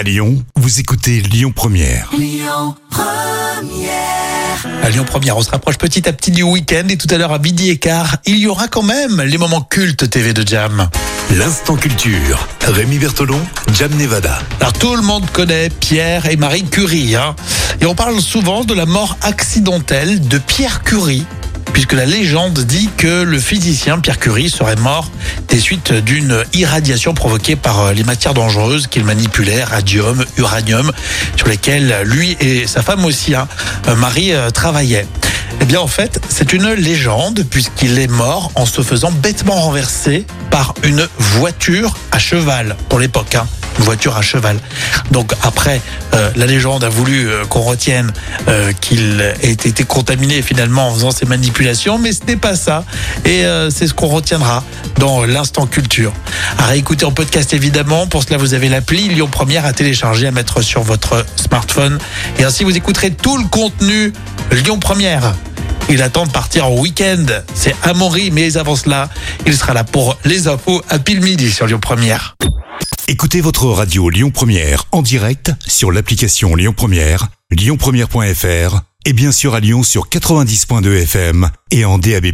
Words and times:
À 0.00 0.02
Lyon, 0.02 0.42
vous 0.56 0.80
écoutez 0.80 1.20
Lyon 1.20 1.52
Première. 1.54 2.10
À 4.82 4.88
Lyon 4.88 5.04
Première, 5.04 5.36
on 5.36 5.42
se 5.42 5.50
rapproche 5.50 5.76
petit 5.76 6.08
à 6.08 6.14
petit 6.14 6.30
du 6.30 6.42
week-end 6.42 6.84
et 6.88 6.96
tout 6.96 7.06
à 7.10 7.18
l'heure 7.18 7.34
à 7.34 7.38
midi 7.38 7.68
et 7.68 7.76
quart, 7.76 8.16
il 8.24 8.38
y 8.38 8.46
aura 8.46 8.66
quand 8.66 8.82
même 8.82 9.20
les 9.20 9.36
moments 9.36 9.60
cultes 9.60 10.08
TV 10.08 10.32
de 10.32 10.40
Jam. 10.48 10.88
L'instant 11.36 11.76
culture. 11.76 12.48
Rémi 12.62 12.96
Bertolon, 12.96 13.42
Jam 13.74 13.94
Nevada. 13.98 14.38
Alors 14.60 14.72
tout 14.72 14.96
le 14.96 15.02
monde 15.02 15.30
connaît 15.32 15.68
Pierre 15.68 16.24
et 16.30 16.36
Marie 16.36 16.64
Curie, 16.64 17.14
hein. 17.14 17.36
et 17.82 17.84
on 17.84 17.94
parle 17.94 18.22
souvent 18.22 18.64
de 18.64 18.72
la 18.72 18.86
mort 18.86 19.18
accidentelle 19.20 20.26
de 20.26 20.38
Pierre 20.38 20.82
Curie. 20.82 21.26
Puisque 21.72 21.92
la 21.92 22.04
légende 22.04 22.58
dit 22.60 22.88
que 22.96 23.22
le 23.22 23.38
physicien 23.38 23.98
Pierre 23.98 24.18
Curie 24.18 24.50
serait 24.50 24.76
mort 24.76 25.10
des 25.48 25.58
suites 25.58 25.92
d'une 25.92 26.44
irradiation 26.52 27.14
provoquée 27.14 27.56
par 27.56 27.80
euh, 27.80 27.92
les 27.92 28.04
matières 28.04 28.34
dangereuses 28.34 28.86
qu'il 28.86 29.04
manipulait, 29.04 29.62
radium, 29.64 30.24
uranium, 30.36 30.92
sur 31.36 31.48
lesquelles 31.48 32.02
lui 32.04 32.36
et 32.40 32.66
sa 32.66 32.82
femme 32.82 33.04
aussi, 33.04 33.34
hein, 33.34 33.48
euh, 33.88 33.96
Marie, 33.96 34.32
euh, 34.32 34.50
travaillaient. 34.50 35.06
Bien, 35.70 35.78
en 35.78 35.86
fait, 35.86 36.20
c'est 36.28 36.52
une 36.52 36.68
légende 36.72 37.44
puisqu'il 37.48 38.00
est 38.00 38.10
mort 38.10 38.50
en 38.56 38.66
se 38.66 38.82
faisant 38.82 39.12
bêtement 39.12 39.54
renverser 39.54 40.26
par 40.50 40.74
une 40.82 41.06
voiture 41.16 41.96
à 42.10 42.18
cheval 42.18 42.74
pour 42.88 42.98
l'époque. 42.98 43.36
Hein. 43.36 43.46
Une 43.78 43.84
voiture 43.84 44.16
à 44.16 44.20
cheval. 44.20 44.58
Donc 45.12 45.32
après, 45.44 45.80
euh, 46.14 46.28
la 46.34 46.46
légende 46.46 46.82
a 46.82 46.88
voulu 46.88 47.28
euh, 47.28 47.44
qu'on 47.44 47.60
retienne 47.60 48.12
euh, 48.48 48.72
qu'il 48.80 49.20
ait 49.20 49.52
été 49.52 49.84
contaminé 49.84 50.42
finalement 50.42 50.88
en 50.88 50.92
faisant 50.92 51.12
ces 51.12 51.24
manipulations, 51.24 51.98
mais 51.98 52.12
ce 52.14 52.24
n'est 52.26 52.34
pas 52.36 52.56
ça. 52.56 52.84
Et 53.24 53.44
c'est 53.70 53.86
ce 53.86 53.94
qu'on 53.94 54.08
retiendra 54.08 54.64
dans 54.98 55.24
l'instant 55.24 55.66
culture. 55.66 56.12
À 56.58 56.66
réécouter 56.66 57.04
en 57.04 57.12
podcast 57.12 57.54
évidemment. 57.54 58.08
Pour 58.08 58.24
cela, 58.24 58.38
vous 58.38 58.54
avez 58.54 58.68
l'appli 58.68 59.08
Lyon 59.08 59.28
Première 59.30 59.64
à 59.66 59.72
télécharger, 59.72 60.26
à 60.26 60.32
mettre 60.32 60.62
sur 60.62 60.82
votre 60.82 61.24
smartphone. 61.36 62.00
Et 62.40 62.44
ainsi, 62.44 62.64
vous 62.64 62.76
écouterez 62.76 63.12
tout 63.12 63.38
le 63.38 63.44
contenu 63.44 64.12
Lyon 64.50 64.80
Première. 64.80 65.32
Il 65.92 66.02
attend 66.02 66.24
de 66.24 66.30
partir 66.30 66.66
en 66.66 66.76
week-end. 66.76 67.26
C'est 67.52 67.74
Amaury, 67.82 68.30
mais 68.30 68.56
avant 68.56 68.76
cela, 68.76 69.10
il 69.44 69.56
sera 69.56 69.74
là 69.74 69.82
pour 69.82 70.16
les 70.24 70.46
infos 70.46 70.80
à 70.88 71.00
pile 71.00 71.20
midi 71.20 71.50
sur 71.50 71.66
Lyon 71.66 71.80
Première. 71.80 72.36
Écoutez 73.08 73.40
votre 73.40 73.66
radio 73.66 74.08
Lyon 74.08 74.30
Première 74.30 74.84
en 74.92 75.02
direct 75.02 75.52
sur 75.66 75.90
l'application 75.90 76.54
Lyon 76.54 76.72
Première, 76.76 77.26
lyonpremière.fr 77.50 78.82
et 79.04 79.12
bien 79.12 79.32
sûr 79.32 79.56
à 79.56 79.60
Lyon 79.60 79.82
sur 79.82 80.08
90.2 80.08 81.02
FM 81.02 81.50
et 81.72 81.84
en 81.84 81.98
DAB+. 81.98 82.26